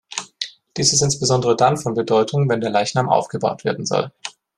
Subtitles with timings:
[0.77, 4.11] Dies ist insbesondere dann von Bedeutung, wenn der Leichnam aufgebahrt werden soll.